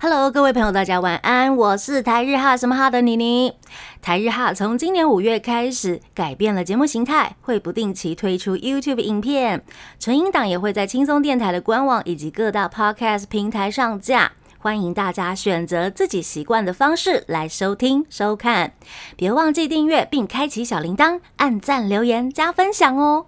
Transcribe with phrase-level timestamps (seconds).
[0.00, 3.52] Hello，各位朋友，大家晚安，我是台日哈什么哈的妮妮。
[4.00, 9.62] 台日哈从今年五月开始改变了节目形态，会不定期推出 YouTube 影片，
[10.00, 14.32] 纯音档也会在轻松电台的官网以及各大 Podcast 平台上架。
[14.62, 18.74] 欢迎大家选择自己习惯的方式来收听收看，
[19.16, 23.26] 别忘记订阅并开启小铃铛，按赞、留言、加分享哦。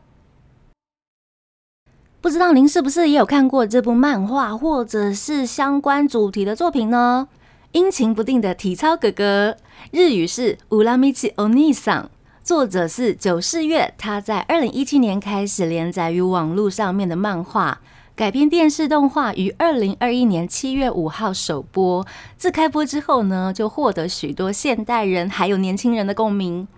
[2.20, 7.26] 不知道您是不是也有看过这部漫画，或者是相关主题的作品呢？
[7.72, 9.56] 阴晴不定的体操哥哥，
[9.90, 12.08] 日语是乌拉米奇欧尼桑，
[12.44, 13.92] 作者是九世月。
[13.98, 17.80] 他在二零一七年开始连载于网络上面的漫画，
[18.16, 22.06] 改编电视动画于二零二一年七月五号首播。
[22.36, 26.68] 自开播之后呢，就获得许多现代人还有年轻人的共鸣。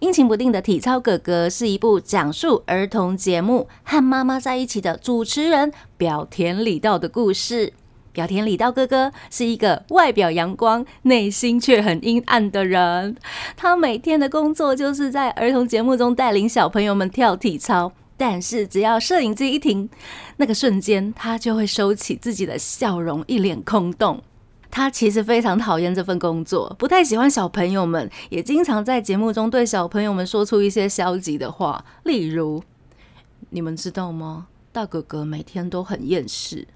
[0.00, 7.72] 阴晴不定的体操哥哥是一部讲述儿童节目和妈妈在一起的主持人表田李道的故事。
[8.12, 13.16] 表田李道哥哥是一个外表阳光、内心却很阴暗的人。
[13.56, 17.92] 他每天的工作就是在儿童节目中带领小朋友们跳体操，
[18.24, 19.90] 但是只要摄影机一停，
[20.36, 24.22] 那个瞬间他就会收起自己的笑容，一脸空洞。
[24.70, 32.62] 他其实非常讨厌这份工作，不太喜欢小朋友们，也经常在节目中对小朋友们说出一些消极的话，例如
[33.50, 34.46] ：“你们知道吗？
[34.70, 36.68] 大哥哥每天都很厌世。”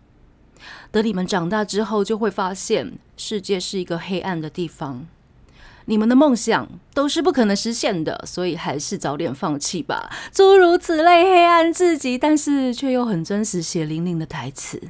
[0.91, 5.06] 等你们长大之后，就会发现世界是一个黑暗的地方。
[5.87, 10.11] 你们的梦想都是不可能实现的，所以还是早点放弃吧。
[10.33, 14.81] 诸如此类黑暗至极，但是却又很真实、血淋淋的台词。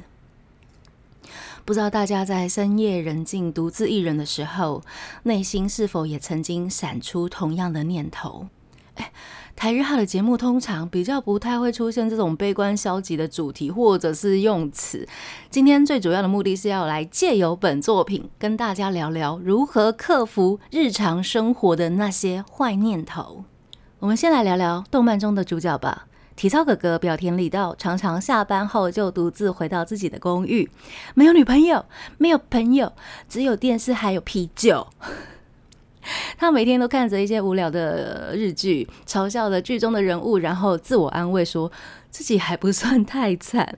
[1.63, 4.83] 不知道大家在深夜人静、独自一人的时候，
[5.23, 8.47] 内心是否也曾经闪出同样的念头？
[8.97, 9.11] 哎。
[9.55, 15.07] 台日哈的节目通常比较不太会出现这种悲观消极的主题或者是用词。
[15.49, 23.45] 今天最主要的目的是要来借由本作品跟大家聊聊如何克服日常生活的那些坏念头。
[23.97, 26.05] 我们先来聊聊动漫中的主角吧。
[26.35, 30.69] 体操哥哥表田里道常常下班后就独自回到自己的公寓，
[31.15, 31.83] 没有女朋友，
[32.19, 32.93] 没有朋友，
[33.27, 34.85] 只有电视还有啤酒。
[36.37, 41.71] 他每天都看着一些无聊的日剧，嘲笑着剧中的人物，然后自我安慰说
[42.09, 43.75] 自己还不算太惨。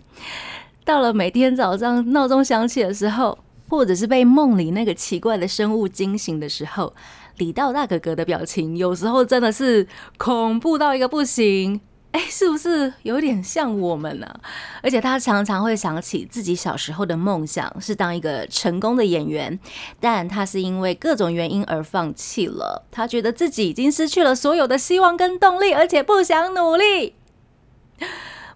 [0.85, 3.37] 到了每天早上闹钟响起的时候，
[3.67, 6.93] 或者是被梦里那个奇怪的生物惊醒的时候，
[7.37, 9.87] 李道大哥哥的表情有时候真的是
[10.17, 11.79] 恐怖到一个不行。
[12.11, 14.27] 哎，是不是有点像我们呢？
[14.81, 19.59] 而且他常常会想起自己小时候的梦想是当一个成功的演员，
[19.99, 22.83] 但他是因为各种原因而放弃了。
[22.89, 27.13] 他觉得自己已经失去了所有的希望跟动力，而且不想努力，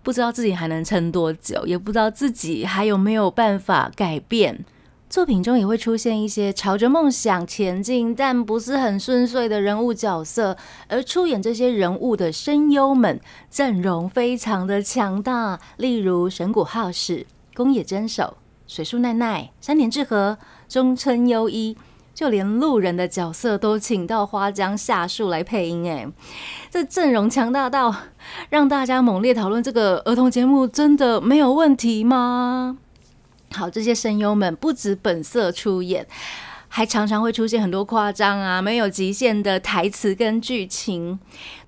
[0.01, 4.65] 不知道自己还能撑多久，也不知道自己还有没有办法改变。
[5.13, 10.57] 作品中也会出现一些朝着梦想前进但不是很顺遂的人物角色，
[10.87, 21.77] 而出演这些人物的声优们阵容非常的强大，例如神谷浩史、宫野真守、水树奈奈、山田智和、中村优一，
[22.15, 25.87] 就连路人的角色都请到花江夏树来配音。
[25.87, 26.07] 哎，
[26.71, 27.95] 这阵容强大到
[28.49, 32.79] 让大家猛烈讨论：这个儿童节目真的没有问题吗？
[33.53, 36.05] 好，这些声优们不止本色出演，
[36.67, 41.19] 还常常会出现很多夸张啊、没有极限的台词跟剧情。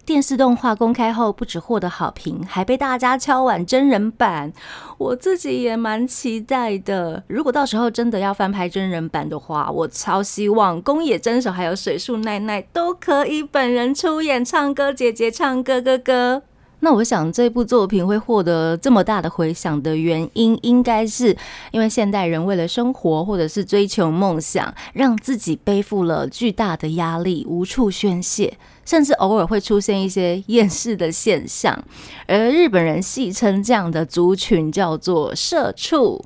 [0.03, 4.53] 电视动画公开后，不止获得好评，还被大家敲碗真人版。
[4.99, 7.23] 我自己也蛮期待的。
[7.27, 16.43] 如果到时候真的要翻拍真人版的话，我超希望宫野真守还有水树奈奈都可以本人出演，唱歌姐姐唱歌哥哥。
[16.81, 21.35] 那我想这部作品会获得这么大的回响的原因，应该是
[21.71, 31.83] 因为现代人为了生活或者是追求梦想，让自己背负了巨大的压力，无处宣泄，甚至偶尔会出现一些厌世的现象。
[32.27, 36.23] 而日本人戏称这样的族群叫做“社畜”，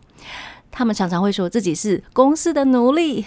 [0.69, 3.25] 他们常常会说自己是公司的奴隶，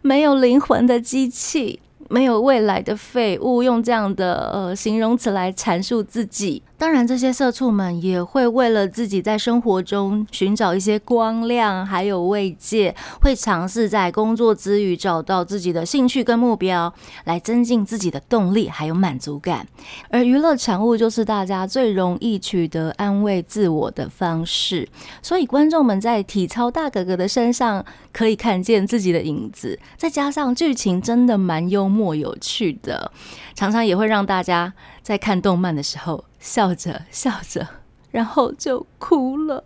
[0.00, 1.80] 没有灵魂的机器。
[2.10, 6.62] 没有未来的废物，用这样的呃形容词来阐述自己。
[6.80, 16.90] 当然，这些社畜们也会为了自己在生活中寻找一些光亮，还有慰藉，会尝试在工作之余找到自己的兴趣跟目标，
[17.24, 19.66] 来增进自己的动力还有满足感。
[20.08, 24.88] 而娱乐产物就是大家最容易取得安慰自我的方式，
[25.20, 29.78] 所以观众们在体操大哥哥的身上可以看见自己的影子。
[29.98, 33.12] 再加上剧情真的蛮幽默有趣的，
[33.54, 34.72] 常常也会让大家
[35.02, 36.24] 在看动漫的时候。
[36.40, 37.68] 笑着笑着，
[38.10, 39.62] 然后就哭了。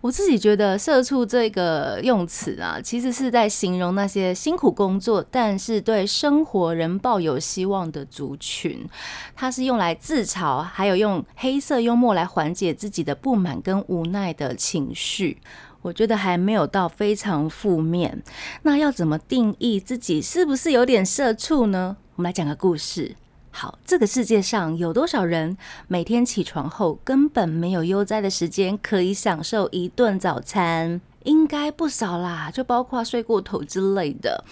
[0.00, 8.88] 我自己觉得“社畜”这个用词啊，其实是在形容那些辛苦工作，但是对生活仍抱有希望的族群。
[9.34, 15.38] 它是用来自嘲，还有用黑色幽默来缓解自己的不满跟无奈的情绪。
[15.82, 18.22] 我觉得还没有到非常负面。
[18.62, 21.96] 那要怎么定义自己是不是有点社畜呢？
[22.14, 23.16] 我们来讲个故事。
[23.50, 25.56] 好，这个世界上有多少人
[25.88, 31.00] 每天起床后根本没有悠哉的时间可以享受一顿早餐？
[31.24, 34.44] 应该不少啦，就包括睡过头之类的。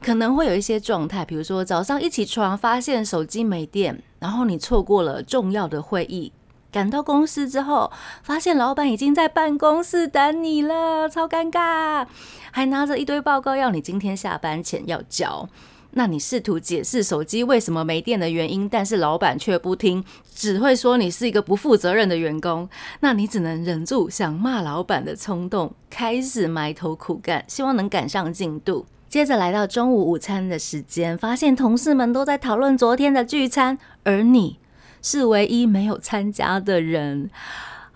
[0.00, 6.32] 可能会有一些状态，比如说早上一起床发现手机没电，然后你错过了重要的会议；
[6.72, 7.92] 赶到公司之后，
[8.22, 12.06] 发现老板已经在办公室等你了，超尴尬，
[12.50, 15.48] 还拿着一堆报告要你今天下班前要交。
[15.94, 20.04] 那你试图解释手机为什么没电的原因，但是老板却不听，
[20.34, 22.68] 只会说你是一个不负责任的员工。
[23.00, 28.86] 那你只能忍住想骂老板的冲动，开始埋头苦干，希望能赶上进度。
[29.08, 34.58] 接着来到中午午餐的时间，发现同事们都在讨论昨天的聚餐，而你
[35.00, 37.30] 是唯一没有参加的人。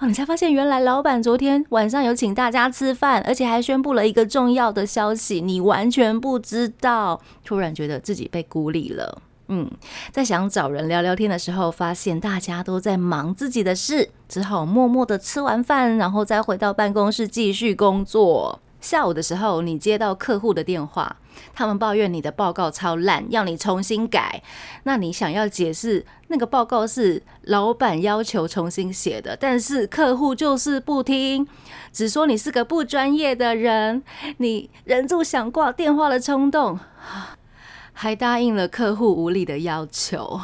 [0.07, 7.21] 你才发现，原来老板昨天晚上有请大家吃饭，而且还宣布了一个重要的消息，你完全不知道。
[7.45, 9.21] 突然觉得自己被孤立了。
[9.49, 9.69] 嗯，
[10.13, 18.61] 在想找人聊聊天的时候，发现大家都在忙自己的事，只好默默的吃完饭，然后再回到办公室继续工作。
[18.81, 21.17] 下午的时候，你接到客户的电话，
[21.55, 24.43] 他们抱怨你的报告超烂，要你重新改。
[24.85, 31.47] 那你想要解释那个报告是老板要求重新写的，但是客户就是不听，
[31.93, 34.03] 只说你是个不专业的人。
[34.39, 36.79] 你忍住想挂电话的冲动，
[37.93, 40.41] 还答应了客户无理的要求。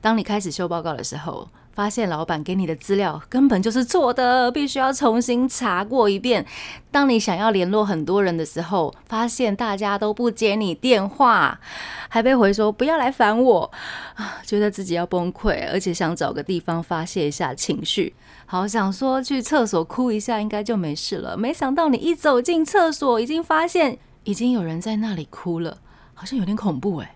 [0.00, 1.48] 当你开始修报告的时候。
[1.76, 6.46] 发现老板给你的资料根本就是错的，必须要重新查过一遍。
[6.90, 11.60] 当你想要联络很多人的时候，发现大家都不接你电话，
[12.08, 13.70] 还被回说不要来烦我
[14.14, 18.14] 啊，觉得自己要崩溃，而且想找个地方发泄一下情绪。
[18.46, 21.36] 好想说去厕所哭一下，应该就没事了。
[21.36, 25.76] 没想到你一走进厕所，已经发现已经有人在那里哭了，
[26.14, 27.15] 好像有点恐怖哎。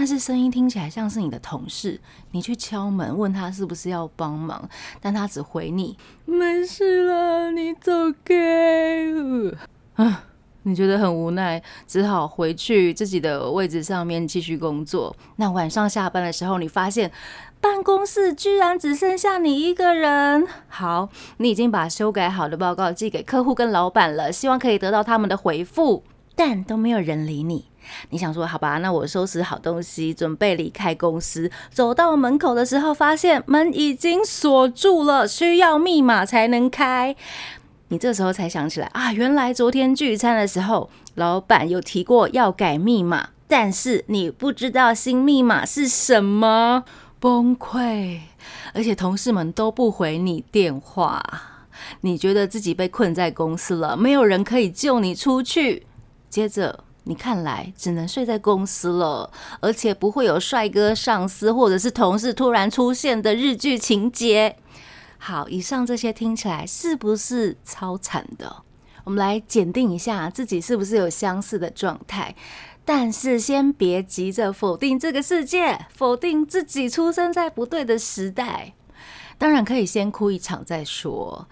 [0.00, 2.00] 但是声音听起来像是你的同事，
[2.30, 4.66] 你去敲门问他是不是要帮忙，
[4.98, 5.94] 但他只回你
[6.24, 7.92] 没事了，你走
[8.24, 8.34] 开。
[9.96, 10.24] 啊，
[10.62, 15.14] 你觉得很无奈，只好回去自己的位置上面继续工作。
[15.36, 17.12] 那晚上下班的时候，你发现
[17.60, 20.48] 办公室居然只剩下你一个人。
[20.68, 26.02] 好，你已经把修改好的报告寄给客户跟老板了，希望可以得到他们的回复，
[26.40, 27.66] 但都没有人理你。
[28.08, 28.78] 你想说好吧？
[28.78, 31.50] 那我收拾好东西，准备离开公司。
[31.70, 37.14] 走到门口的时候，发现门已经锁住了，需要密码才能开。
[37.88, 46.84] 你这时候才想起来啊，原来昨天聚餐的时候，老板有提过要改密码，但是你不知道新密码是什么，
[47.18, 48.20] 崩溃。
[48.72, 51.22] 而且同事们都不回你电话，
[52.00, 55.86] 你觉得自己被困在公司了，没有人可以救你出去。
[56.30, 56.84] 接着。
[57.04, 64.54] 你看来只能睡在公司了，而且不会有帅哥上司或者是同事突然出现的日剧情节。
[65.16, 68.54] 好，以上这些听起来是不是超惨的？
[69.04, 72.36] 我们来检定一下自己是不是有相似的状态。
[72.84, 78.74] 但是先别急着否定这个世界，否定自己出生在不对的时代。
[79.38, 81.48] 当然可以先哭一场再说。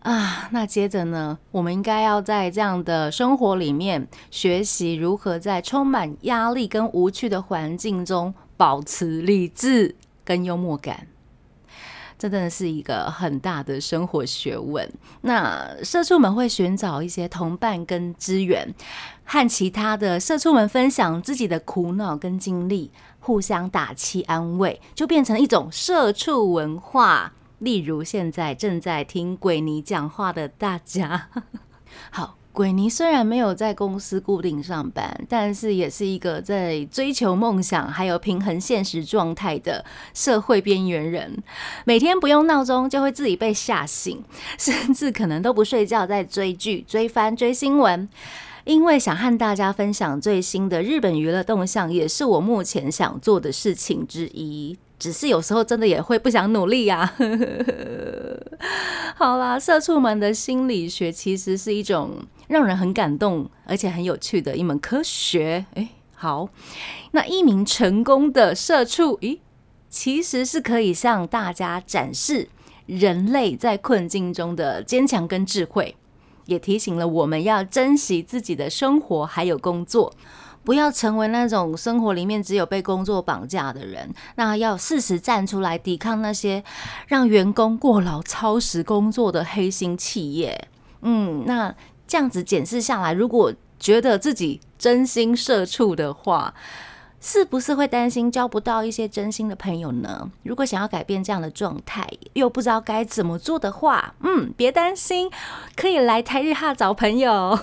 [0.00, 1.38] 啊，那接着呢？
[1.50, 11.06] 我们应该要在这样的生活里面学习如何在充满压力跟无趣的环境中保持理智跟幽默感。
[12.18, 14.90] 这真的是一个很大的生活学问。
[15.22, 18.74] 那社畜们会寻找一些同伴跟资源，
[19.24, 22.90] 和其他的社畜们分享自己的苦恼跟经历，
[23.20, 27.32] 互相打气安慰，就变成一种社畜文化。
[27.60, 31.28] 例如，现在正在听鬼尼讲话的大家，
[32.10, 41.42] 好，鬼尼虽然没有在公司固定上班，但是也是一个在追求梦想还有平衡现实状态的社会边缘人。
[41.84, 44.24] 每天不用闹钟就会自己被吓醒，
[44.58, 48.08] 甚至可能都不睡觉在追剧、追番、追新闻。
[48.64, 54.78] 因为想和大家分享最新的日本娱乐动向，也是我目前想做的事情之一。
[55.00, 57.12] 只是有时候真的也会不想努力呀。
[59.16, 65.64] 好啦，社畜们的心理学其实是一种让人很感动而且很有趣的一门科学。
[65.74, 66.50] 诶，好，
[67.12, 69.38] 那一名成功的社畜，咦，
[69.88, 72.48] 其实是可以向大家展示
[72.86, 75.96] 人类在困境中的坚强跟智慧，
[76.46, 80.12] 也提醒了我们要珍惜自己的生活还有工作。
[80.62, 86.62] 不要成为那种生活里面只有被工作绑架的人，那要适时站出来抵抗那些
[87.06, 90.68] 让员工过劳超时工作的黑心企业。
[91.02, 91.74] 嗯，那
[92.06, 96.54] 这样子检视下来，如果觉得自己真心社畜的话，
[97.22, 100.30] 是不是会担心交不到一些真心的朋友呢？
[100.42, 105.30] 如果想要改变这样的状态，又不知道该怎么做的话，嗯，别担心，
[105.74, 107.58] 可以来台日哈找朋友。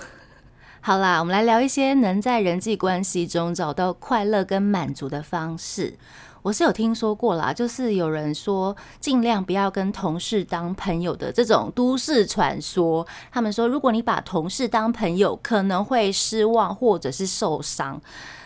[0.80, 5.98] 好啦，我们来聊一些能在人际关系中找到快乐跟满足的方式。
[6.42, 13.06] 我是有听说过啦，就是有人说尽量不要跟同事当朋友的这种都市传说。
[13.30, 18.00] 他们说，如果你把同事当朋友，可能会失望或者是受伤。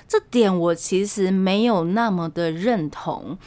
[0.08, 3.38] 这点我其实没有那么的认同，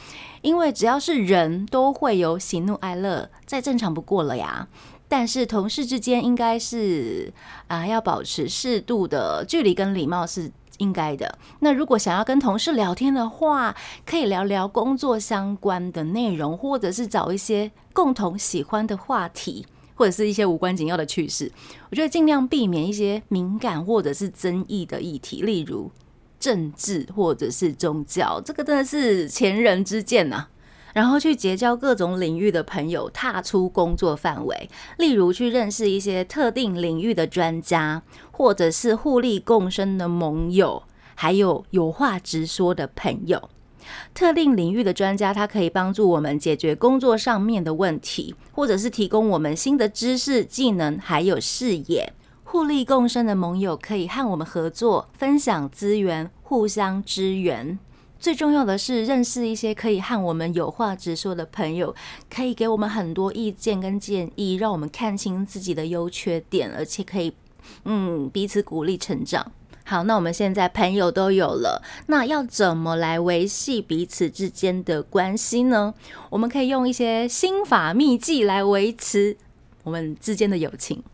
[0.42, 4.68] 因为只要是人都会有喜怒哀乐，再正常不过了呀。
[5.08, 7.32] 但是同事之间应该是
[7.68, 11.38] 啊，要保持适度的距离跟礼貌是应该的。
[11.60, 21.50] 那如果想要跟同事聊天的话，可以聊聊工作相关的内容，或者是找一些共同喜欢的话题，或者是一些无关紧要的趣事。
[21.90, 25.90] 我觉得尽量避免一些敏感或者是争议的议题，例如
[26.38, 30.48] 政治或者是宗教，这个真的是前人之鉴呐。
[30.96, 40.82] 然后去结交各种领域的朋友，踏出工作范围，例如去认识一些特定领域的专家，或者是互利共生的盟友，
[41.14, 43.50] 还有有话直说的朋友。
[44.14, 52.10] 特定领域的专家，他可以帮助我们解决工作上面的问题，或者是提供我们新的知识、技能，还有视野。
[52.42, 57.78] 互利共生的盟友可以和我们合作，分享资源，互相支援。
[58.18, 61.94] 最重要的是认识一些可以和我们有话直说的朋友，
[62.28, 67.32] 可以给我们很多意见跟建议，让我们看清自己的优缺点，而且可以
[67.84, 69.52] 嗯彼此鼓励成长。
[69.84, 75.94] 好，那我们现在朋友都有了，那要怎么来维系彼此之间的关系呢？
[76.30, 79.36] 我们可以用一些心法秘技来维持
[79.84, 81.04] 我们之间的友情。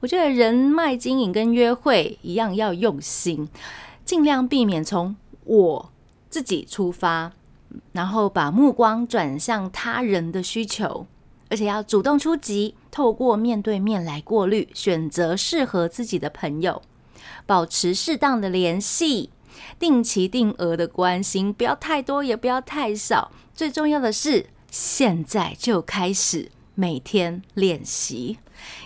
[0.00, 3.48] 我觉得人脉经营跟约会一样，要用心，
[4.04, 5.91] 尽量避免从我。
[6.32, 7.30] 自己出发，
[7.92, 11.06] 然后把目光转向他人的需求，
[11.50, 16.80] 而且要主动出击，透过面对面来过滤，选择适合自己的朋友，
[17.44, 19.28] 保持适当的联系，
[19.78, 23.30] 定期定额的关心，不要太多，也不要太少。
[23.52, 28.38] 最重要的是，现在就开始每天练习。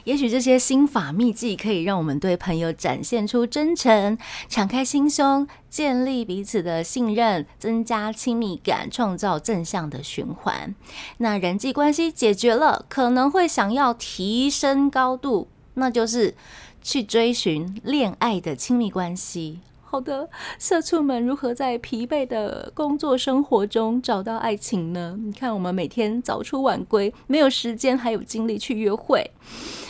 [0.05, 4.17] 也许这些心法秘技可以让我们对朋友展现出真诚，
[4.49, 10.75] 敞开心胸，建立彼此的信任，增加亲密感，创造正向的循环。
[11.19, 16.35] 那人际关系解决了，可能会想要提升高度，那就是
[16.81, 19.61] 去追寻恋爱的亲密关系。
[19.97, 25.17] 好的，社畜们如何在疲惫的工作生活中找到爱情呢？
[25.25, 29.31] 你看，我们每天早出晚归，没有时间还有精力去约会，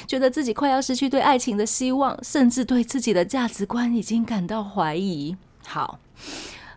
[0.07, 5.37] 觉得自己快要失去对爱情的希望，甚至对自己的价值观已经感到怀疑。
[5.67, 5.99] 好，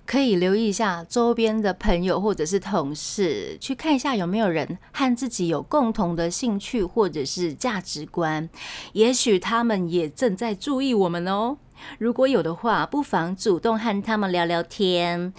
[0.10, 8.50] 可以留意一下周边的朋友或者是同事，去看一下有没有人和自己有共同的兴趣或者是价值观，
[8.94, 11.58] 也许他们也正在注意我们哦。
[12.00, 15.32] 如果有的话，不妨主动和他们聊聊天。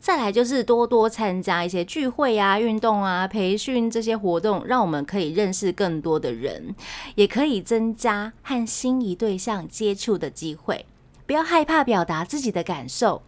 [0.00, 6.74] 再来就是多多参加一些聚会啊、运动啊、培训这些活动，让我们可以认识更多的人，
[7.14, 10.84] 也可以增加和心仪对象接触的机会。
[11.26, 13.22] 不要害怕表达自己的感受。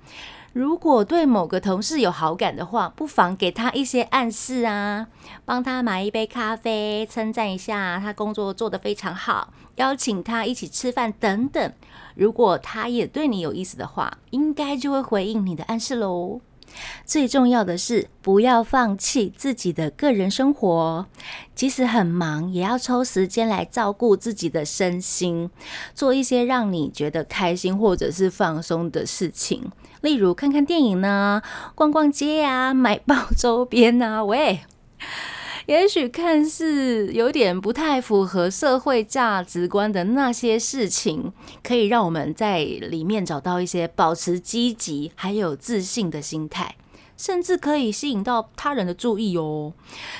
[0.58, 5.06] 如果对某个同事有好感的话，不妨给他一些暗示啊，
[5.44, 11.72] 帮他买一杯咖啡，称赞一下他工作做得非常好，邀请他一起吃饭等等。
[12.16, 16.40] 如果他也对你有意思的话，应该就会回应你的暗示喽。
[17.06, 21.06] 最重要的是，不要放弃自己的个人生活，
[21.54, 25.48] 即使很忙，也要抽时间来照顾自己的身心，
[25.94, 31.42] 做一些让你觉得开心或者是放松的事情，例如看看电影呢，
[31.74, 34.60] 逛逛街啊， 买包周边啊，喂。
[35.66, 41.30] 也许看似有点不太符合社会价值观的那些事情，
[41.62, 46.76] 可以让我们在里面找到一些保持积极还有自信的心态，
[47.18, 49.74] 甚至可以吸引到他人的注意哦。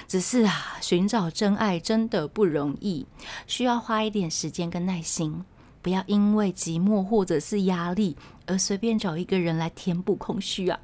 [0.06, 3.06] 只是啊，寻找真爱真的不容易，
[3.46, 5.46] 需要花一点时间跟耐心。
[5.88, 8.14] 不要因为寂寞或者是压力
[8.44, 10.78] 而随便找一个人来填补空虚啊！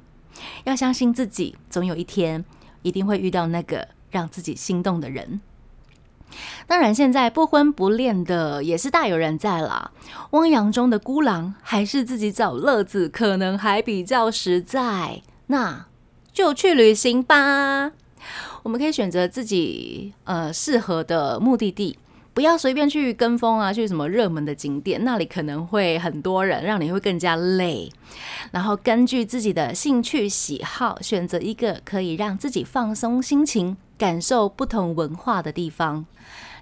[0.63, 2.43] 要相信自己，总有一天
[2.81, 3.87] 一定会遇到那个。
[4.09, 5.41] 让自己心动的人，
[6.67, 9.91] 当然现在不婚不恋的也是大有人在啦。
[10.31, 15.21] 汪洋中的孤狼，还是自己找乐子，可能还比较实在。
[15.47, 15.87] 那
[16.31, 17.91] 就去旅行吧。
[18.63, 21.99] 我们可以选择自己呃适合的目的地。
[22.35, 27.89] 不要随便去跟风啊，去什么热门的景点，那里可能会很多人，让你会更加累。
[28.51, 36.05] 然后根据自己的兴趣喜好，选择一个可以让自己放松心情、感受不同文化的地方，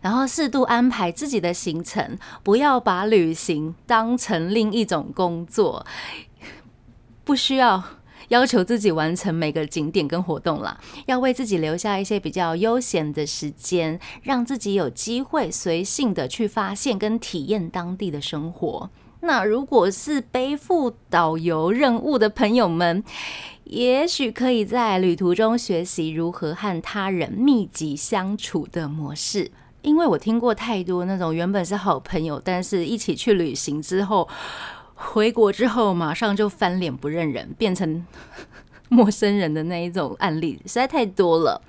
[0.02, 5.84] 然后适度安排自己的行程，不要把旅行当成另一种工作，
[7.24, 7.84] 不需要。
[8.30, 18.90] 要求自己完成每个景点跟活动啦，要为自己留下一些比较悠闲的时间，让自己有机会随性的去发现跟体验当地的生活。
[19.22, 23.04] 那如果是背负导游任务的朋友们，
[23.64, 29.50] 也许可以在旅途中学习如何和他人密集相处的模式，
[29.82, 34.28] 因为我听过太多那种原本是好朋友，但是一起去旅行之后。
[35.12, 38.06] 回国之后，马上就翻脸不认人，变成
[38.90, 41.62] 陌生人的那一种案例，实在太多了。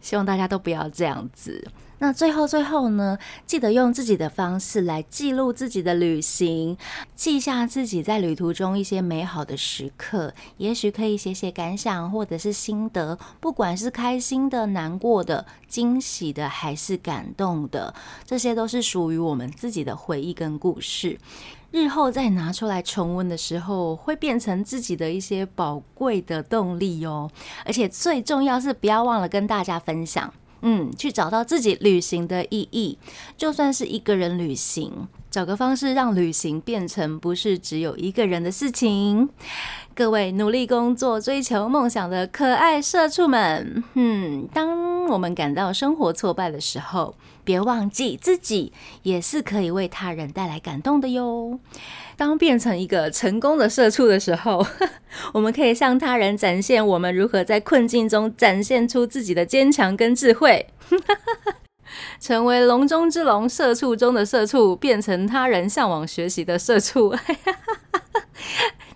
[0.00, 1.68] 希望大家都不要这样子。
[2.02, 6.78] 那最后最后呢，记得用自己的方式来记录自己的旅行，
[7.14, 17.94] 记下自己在旅途中一些美好的时刻，也许可以写写感想或者是心得，不管是开心的、难过的、惊喜的还是感动的，
[18.24, 21.18] 这些都是属于我们自己的回忆跟故事。
[21.70, 27.30] 日后再拿出来重温的时候，会变成自己的一些宝贵的动力哦。
[27.64, 32.98] 而且最重要是，不要忘了跟大家分享，嗯，去找到自己旅行的意义。
[33.36, 39.28] 就算是一个人旅行，找个方式让旅行变成不是只有一个人的事情。
[39.94, 51.58] 各位努力工作、追求梦想的可爱社畜们，嗯，当我们感到生活挫败的时候，别忘记自己也是可以为他人带来感动的哟。
[52.16, 54.64] 当变成一个成功的社畜的时候，
[55.34, 60.66] 我们可以向他人展现我们如何在困境中展现出自己的坚强跟智慧，
[62.20, 67.14] 成为笼中之龙、社畜中的社畜，变成他人向往学习的社畜。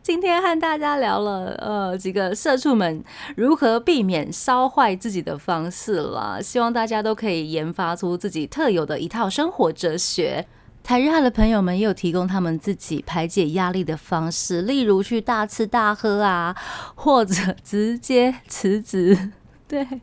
[0.04, 3.02] 今天和大家聊了，呃，几个社畜们
[3.36, 6.38] 如何避免烧坏自己的方式啦。
[6.42, 10.46] 希望大家都可以研发出自己特有的一套生活哲学。
[10.82, 16.54] 台日汉的朋友们也有提供他们自己排解压力的方式，例如去大吃大喝啊，
[16.94, 19.30] 或者直接辞职。
[19.66, 20.02] 对，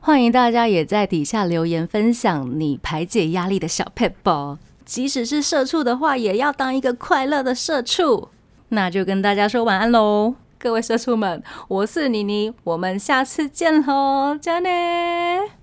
[0.00, 8.30] 欢迎大家也在底下留言分享你排解压力的小 p e p 即使是社畜的话，也要当一个快乐的社畜。
[8.74, 15.61] 那就跟大家说晚安喽，各位社畜们，我是妮妮，我们下次见喽，加内。